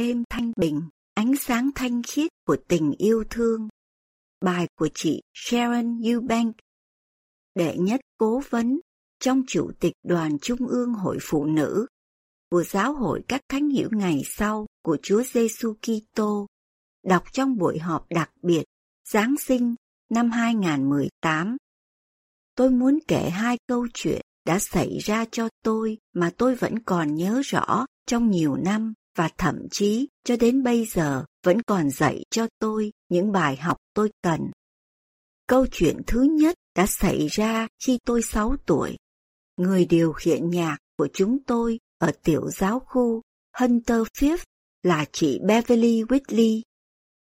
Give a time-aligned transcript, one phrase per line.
[0.00, 0.82] Đêm thanh bình,
[1.14, 3.68] ánh sáng thanh khiết của tình yêu thương.
[4.40, 6.56] Bài của chị Sharon Eubank,
[7.54, 8.80] đệ nhất cố vấn
[9.18, 11.86] trong Chủ tịch Đoàn Trung ương Hội Phụ Nữ
[12.50, 16.46] của Giáo hội các Thánh hiểu ngày sau của Chúa Giêsu Kitô,
[17.04, 18.64] đọc trong buổi họp đặc biệt
[19.08, 19.74] Giáng sinh
[20.10, 21.56] năm 2018.
[22.54, 27.14] Tôi muốn kể hai câu chuyện đã xảy ra cho tôi mà tôi vẫn còn
[27.14, 32.24] nhớ rõ trong nhiều năm và thậm chí, cho đến bây giờ, vẫn còn dạy
[32.30, 34.40] cho tôi những bài học tôi cần.
[35.46, 38.96] Câu chuyện thứ nhất đã xảy ra khi tôi 6 tuổi.
[39.56, 43.22] Người điều khiển nhạc của chúng tôi ở tiểu giáo khu
[43.58, 44.44] Hunter Fifth
[44.82, 46.62] là chị Beverly Whitley.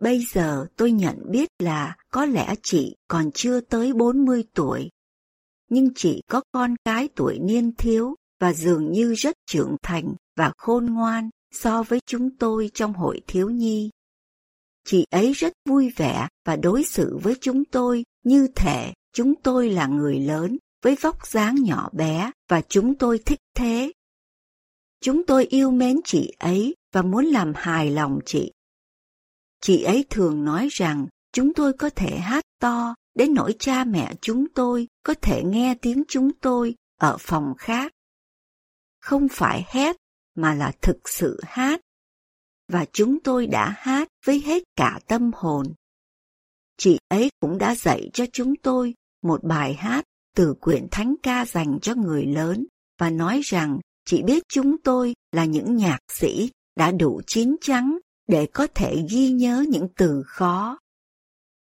[0.00, 4.88] Bây giờ tôi nhận biết là có lẽ chị còn chưa tới 40 tuổi.
[5.70, 10.52] Nhưng chị có con cái tuổi niên thiếu và dường như rất trưởng thành và
[10.58, 13.90] khôn ngoan so với chúng tôi trong hội thiếu nhi.
[14.84, 19.70] Chị ấy rất vui vẻ và đối xử với chúng tôi như thể chúng tôi
[19.70, 23.92] là người lớn với vóc dáng nhỏ bé và chúng tôi thích thế.
[25.00, 28.52] Chúng tôi yêu mến chị ấy và muốn làm hài lòng chị.
[29.60, 34.14] Chị ấy thường nói rằng chúng tôi có thể hát to đến nỗi cha mẹ
[34.20, 37.92] chúng tôi có thể nghe tiếng chúng tôi ở phòng khác.
[39.00, 39.96] Không phải hét
[40.36, 41.80] mà là thực sự hát.
[42.72, 45.66] Và chúng tôi đã hát với hết cả tâm hồn.
[46.78, 50.04] Chị ấy cũng đã dạy cho chúng tôi một bài hát
[50.36, 52.66] từ quyển thánh ca dành cho người lớn
[52.98, 57.98] và nói rằng, chị biết chúng tôi là những nhạc sĩ đã đủ chín chắn
[58.28, 60.78] để có thể ghi nhớ những từ khó.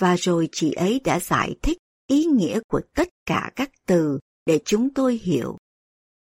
[0.00, 4.60] Và rồi chị ấy đã giải thích ý nghĩa của tất cả các từ để
[4.64, 5.58] chúng tôi hiểu.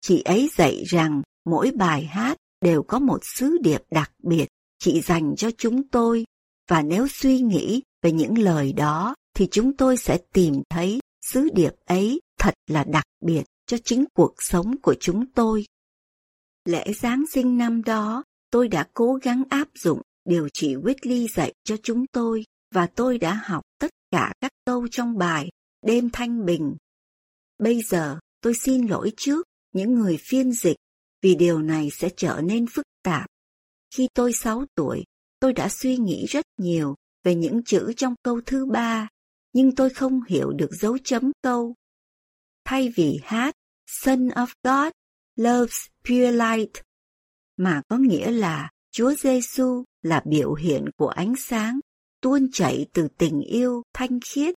[0.00, 4.46] Chị ấy dạy rằng mỗi bài hát đều có một sứ điệp đặc biệt
[4.78, 6.24] chị dành cho chúng tôi
[6.68, 11.48] và nếu suy nghĩ về những lời đó thì chúng tôi sẽ tìm thấy sứ
[11.54, 15.64] điệp ấy thật là đặc biệt cho chính cuộc sống của chúng tôi.
[16.64, 21.52] Lễ Giáng sinh năm đó, tôi đã cố gắng áp dụng điều chị Whitley dạy
[21.64, 25.48] cho chúng tôi và tôi đã học tất cả các câu trong bài
[25.86, 26.76] Đêm Thanh Bình.
[27.58, 30.76] Bây giờ, tôi xin lỗi trước những người phiên dịch
[31.22, 33.26] vì điều này sẽ trở nên phức tạp.
[33.96, 35.04] Khi tôi 6 tuổi,
[35.40, 36.94] tôi đã suy nghĩ rất nhiều
[37.24, 39.08] về những chữ trong câu thứ ba,
[39.52, 41.74] nhưng tôi không hiểu được dấu chấm câu.
[42.64, 43.54] Thay vì hát
[43.86, 44.92] Son of God
[45.36, 46.82] loves pure light,
[47.56, 51.80] mà có nghĩa là Chúa Giêsu là biểu hiện của ánh sáng
[52.20, 54.54] tuôn chảy từ tình yêu thanh khiết,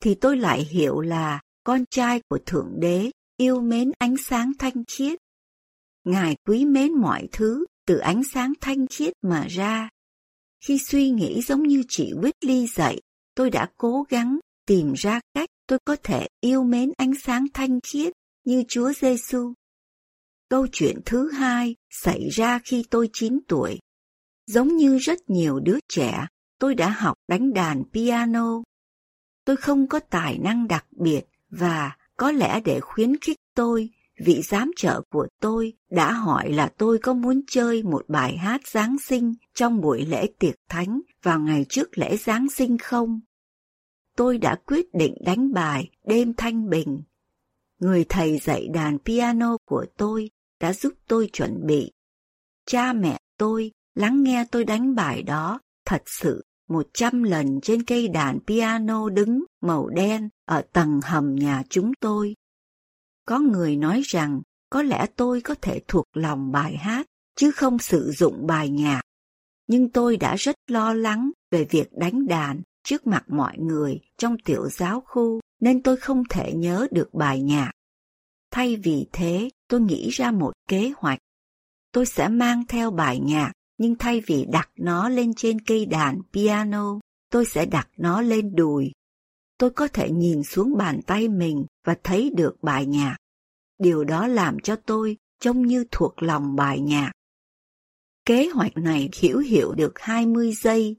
[0.00, 4.84] thì tôi lại hiểu là con trai của Thượng Đế yêu mến ánh sáng thanh
[4.88, 5.18] khiết.
[6.06, 9.88] Ngài quý mến mọi thứ từ ánh sáng thanh khiết mà ra.
[10.66, 13.00] Khi suy nghĩ giống như chị Whitley dạy,
[13.34, 17.80] tôi đã cố gắng tìm ra cách tôi có thể yêu mến ánh sáng thanh
[17.80, 18.12] khiết
[18.44, 19.52] như Chúa Giêsu.
[20.48, 23.78] Câu chuyện thứ hai xảy ra khi tôi 9 tuổi.
[24.46, 26.26] Giống như rất nhiều đứa trẻ,
[26.58, 28.62] tôi đã học đánh đàn piano.
[29.44, 34.42] Tôi không có tài năng đặc biệt và có lẽ để khuyến khích tôi, vị
[34.42, 38.96] giám trợ của tôi đã hỏi là tôi có muốn chơi một bài hát Giáng
[38.98, 43.20] sinh trong buổi lễ tiệc thánh vào ngày trước lễ Giáng sinh không?
[44.16, 47.02] Tôi đã quyết định đánh bài Đêm Thanh Bình.
[47.78, 50.30] Người thầy dạy đàn piano của tôi
[50.60, 51.92] đã giúp tôi chuẩn bị.
[52.66, 57.82] Cha mẹ tôi lắng nghe tôi đánh bài đó, thật sự, một trăm lần trên
[57.82, 62.34] cây đàn piano đứng màu đen ở tầng hầm nhà chúng tôi.
[63.26, 67.06] Có người nói rằng có lẽ tôi có thể thuộc lòng bài hát
[67.36, 69.02] chứ không sử dụng bài nhạc.
[69.66, 74.36] Nhưng tôi đã rất lo lắng về việc đánh đàn trước mặt mọi người trong
[74.44, 77.72] tiểu giáo khu nên tôi không thể nhớ được bài nhạc.
[78.50, 81.18] Thay vì thế, tôi nghĩ ra một kế hoạch.
[81.92, 86.20] Tôi sẽ mang theo bài nhạc nhưng thay vì đặt nó lên trên cây đàn
[86.32, 86.98] piano,
[87.30, 88.92] tôi sẽ đặt nó lên đùi.
[89.58, 93.16] Tôi có thể nhìn xuống bàn tay mình và thấy được bài nhạc.
[93.78, 97.12] Điều đó làm cho tôi trông như thuộc lòng bài nhạc.
[98.24, 100.96] Kế hoạch này hiểu hiểu được 20 giây.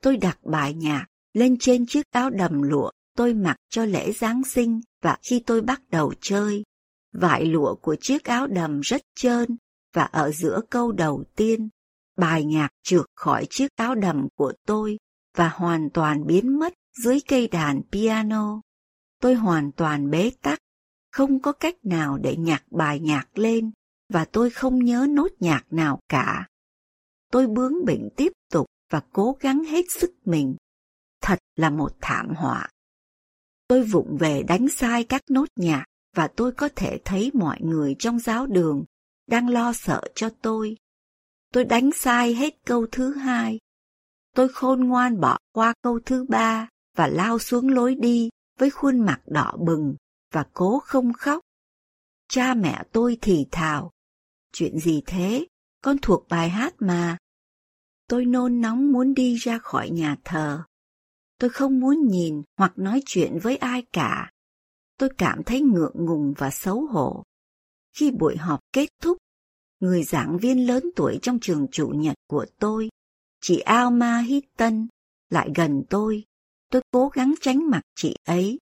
[0.00, 4.44] Tôi đặt bài nhạc lên trên chiếc áo đầm lụa tôi mặc cho lễ Giáng
[4.44, 6.64] sinh và khi tôi bắt đầu chơi.
[7.12, 9.56] Vải lụa của chiếc áo đầm rất trơn
[9.92, 11.68] và ở giữa câu đầu tiên,
[12.16, 14.98] bài nhạc trượt khỏi chiếc áo đầm của tôi
[15.36, 18.60] và hoàn toàn biến mất dưới cây đàn piano.
[19.20, 20.58] Tôi hoàn toàn bế tắc,
[21.12, 23.70] không có cách nào để nhạc bài nhạc lên
[24.08, 26.48] và tôi không nhớ nốt nhạc nào cả.
[27.32, 30.56] tôi bướng bỉnh tiếp tục và cố gắng hết sức mình.
[31.20, 32.68] Thật là một thảm họa.
[33.68, 35.84] Tôi vụng về đánh sai các nốt nhạc
[36.16, 38.84] và tôi có thể thấy mọi người trong giáo đường
[39.26, 40.76] đang lo sợ cho tôi.
[41.52, 43.58] Tôi đánh sai hết câu thứ hai.
[44.34, 49.00] Tôi khôn ngoan bỏ qua câu thứ ba và lao xuống lối đi với khuôn
[49.00, 49.94] mặt đỏ bừng
[50.32, 51.40] và cố không khóc.
[52.28, 53.90] Cha mẹ tôi thì thào.
[54.52, 55.46] Chuyện gì thế?
[55.82, 57.18] Con thuộc bài hát mà.
[58.08, 60.62] Tôi nôn nóng muốn đi ra khỏi nhà thờ.
[61.38, 64.30] Tôi không muốn nhìn hoặc nói chuyện với ai cả.
[64.98, 67.22] Tôi cảm thấy ngượng ngùng và xấu hổ.
[67.96, 69.18] Khi buổi họp kết thúc,
[69.80, 72.88] người giảng viên lớn tuổi trong trường chủ nhật của tôi,
[73.40, 74.86] chị Alma Hitton,
[75.30, 76.24] lại gần tôi.
[76.74, 78.58] Tôi cố gắng tránh mặt chị ấy,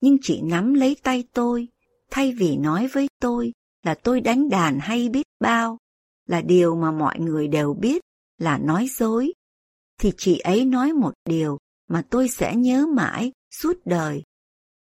[0.00, 1.68] nhưng chị nắm lấy tay tôi,
[2.10, 3.52] thay vì nói với tôi
[3.82, 5.78] là tôi đánh đàn hay biết bao,
[6.26, 8.02] là điều mà mọi người đều biết
[8.38, 9.32] là nói dối,
[10.00, 11.58] thì chị ấy nói một điều
[11.88, 14.22] mà tôi sẽ nhớ mãi suốt đời.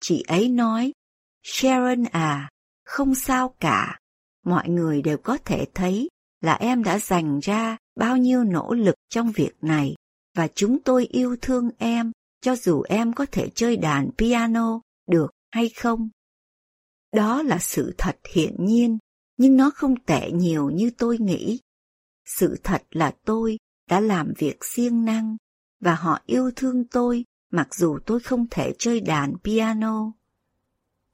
[0.01, 0.91] Chị ấy nói,
[1.43, 2.49] Sharon à,
[2.85, 3.99] không sao cả,
[4.45, 6.09] mọi người đều có thể thấy
[6.41, 9.95] là em đã dành ra bao nhiêu nỗ lực trong việc này
[10.35, 15.31] và chúng tôi yêu thương em cho dù em có thể chơi đàn piano được
[15.51, 16.09] hay không.
[17.13, 18.97] Đó là sự thật hiển nhiên,
[19.37, 21.59] nhưng nó không tệ nhiều như tôi nghĩ.
[22.25, 23.57] Sự thật là tôi
[23.89, 25.37] đã làm việc siêng năng
[25.79, 30.11] và họ yêu thương tôi mặc dù tôi không thể chơi đàn piano.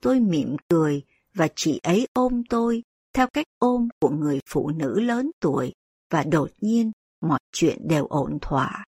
[0.02, 2.84] Tôi mỉm cười và chị ấy ôm tôi
[3.14, 5.74] theo cách ôm của người phụ nữ lớn tuổi
[6.10, 8.86] và đột nhiên mọi chuyện đều ổn thỏa.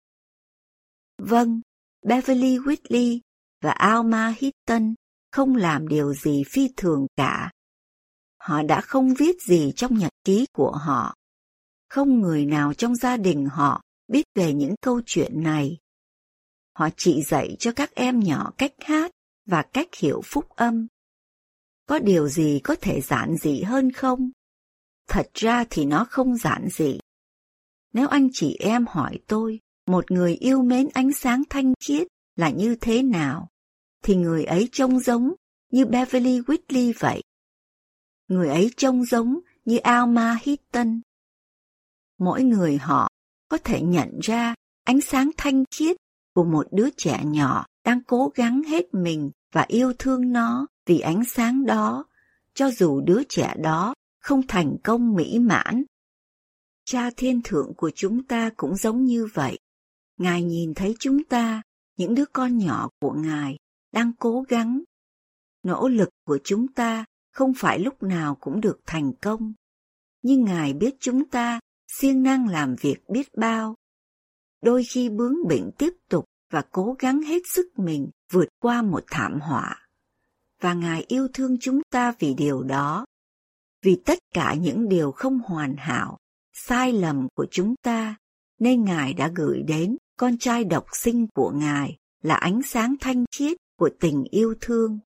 [1.17, 1.61] Vâng,
[2.01, 3.19] Beverly Whitley
[3.61, 4.93] và Alma Hitton
[5.31, 7.51] không làm điều gì phi thường cả.
[8.37, 11.15] Họ đã không viết gì trong nhật ký của họ.
[11.89, 15.77] Không người nào trong gia đình họ biết về những câu chuyện này.
[16.73, 19.11] Họ chỉ dạy cho các em nhỏ cách hát
[19.45, 20.87] và cách hiểu phúc âm.
[21.85, 24.31] Có điều gì có thể giản dị hơn không?
[25.07, 26.99] Thật ra thì nó không giản dị.
[27.93, 32.49] Nếu anh chị em hỏi tôi, một người yêu mến ánh sáng thanh khiết là
[32.49, 33.47] như thế nào,
[34.03, 35.33] thì người ấy trông giống
[35.71, 37.21] như Beverly Whitley vậy.
[38.27, 41.01] Người ấy trông giống như Alma Hitton.
[42.17, 43.09] Mỗi người họ
[43.47, 45.97] có thể nhận ra ánh sáng thanh khiết
[46.33, 50.99] của một đứa trẻ nhỏ đang cố gắng hết mình và yêu thương nó vì
[50.99, 52.05] ánh sáng đó,
[52.53, 55.83] cho dù đứa trẻ đó không thành công mỹ mãn.
[56.85, 59.59] Cha thiên thượng của chúng ta cũng giống như vậy.
[60.21, 61.61] Ngài nhìn thấy chúng ta,
[61.97, 63.57] những đứa con nhỏ của Ngài,
[63.91, 64.83] đang cố gắng.
[65.63, 69.53] Nỗ lực của chúng ta không phải lúc nào cũng được thành công,
[70.21, 73.75] nhưng Ngài biết chúng ta siêng năng làm việc biết bao.
[74.63, 79.03] Đôi khi bướng bỉnh tiếp tục và cố gắng hết sức mình vượt qua một
[79.11, 79.87] thảm họa.
[80.59, 83.05] Và Ngài yêu thương chúng ta vì điều đó.
[83.81, 86.17] Vì tất cả những điều không hoàn hảo,
[86.53, 88.15] sai lầm của chúng ta,
[88.59, 93.25] nên Ngài đã gửi đến con trai độc sinh của Ngài là ánh sáng thanh
[93.35, 94.99] khiết của tình yêu thương.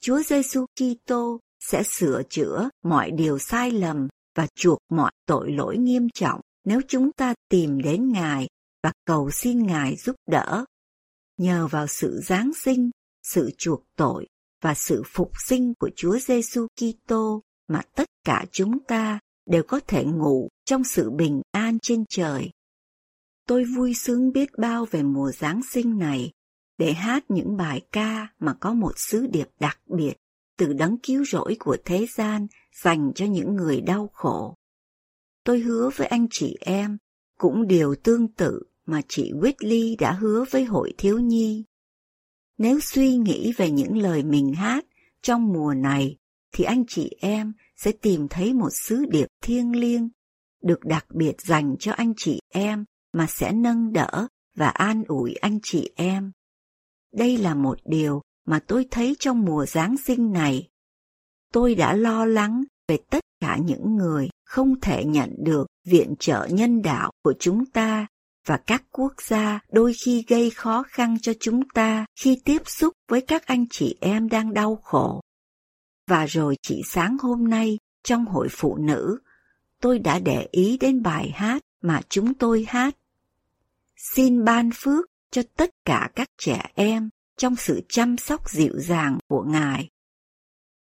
[0.00, 5.76] Chúa Giêsu Kitô sẽ sửa chữa mọi điều sai lầm và chuộc mọi tội lỗi
[5.76, 8.48] nghiêm trọng nếu chúng ta tìm đến Ngài
[8.82, 10.64] và cầu xin Ngài giúp đỡ.
[11.36, 12.90] Nhờ vào sự giáng sinh,
[13.22, 14.26] sự chuộc tội
[14.62, 19.80] và sự phục sinh của Chúa Giêsu Kitô mà tất cả chúng ta đều có
[19.86, 22.50] thể ngủ trong sự bình an trên trời.
[23.48, 26.32] Tôi vui sướng biết bao về mùa Giáng sinh này
[26.78, 30.14] để hát những bài ca mà có một sứ điệp đặc biệt
[30.58, 32.46] từ đấng cứu rỗi của thế gian
[32.82, 34.54] dành cho những người đau khổ.
[35.44, 36.98] Tôi hứa với anh chị em
[37.38, 41.64] cũng điều tương tự mà chị Whitley đã hứa với hội thiếu nhi.
[42.58, 44.84] Nếu suy nghĩ về những lời mình hát
[45.22, 46.16] trong mùa này,
[46.52, 50.08] thì anh chị em sẽ tìm thấy một sứ điệp thiêng liêng,
[50.62, 55.34] được đặc biệt dành cho anh chị em mà sẽ nâng đỡ và an ủi
[55.34, 56.32] anh chị em.
[57.12, 60.68] Đây là một điều mà tôi thấy trong mùa Giáng sinh này.
[61.52, 66.48] Tôi đã lo lắng về tất cả những người không thể nhận được viện trợ
[66.50, 68.06] nhân đạo của chúng ta
[68.46, 72.92] và các quốc gia đôi khi gây khó khăn cho chúng ta khi tiếp xúc
[73.08, 75.20] với các anh chị em đang đau khổ.
[76.06, 79.18] Và rồi chỉ sáng hôm nay trong hội phụ nữ,
[79.80, 82.96] tôi đã để ý đến bài hát mà chúng tôi hát.
[84.14, 89.18] Xin ban phước cho tất cả các trẻ em trong sự chăm sóc dịu dàng
[89.28, 89.88] của Ngài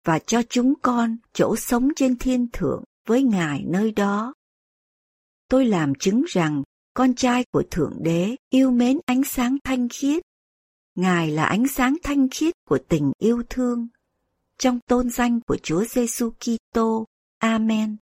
[0.03, 4.34] và cho chúng con chỗ sống trên thiên thượng với Ngài nơi đó.
[5.50, 10.24] tôi làm chứng rằng con trai của Thượng Đế yêu mến ánh sáng thanh khiết.
[10.96, 13.88] Ngài là ánh sáng thanh khiết của tình yêu thương.
[14.58, 17.05] Trong tôn danh của Chúa Giêsu Kitô.
[17.38, 17.98] Amen.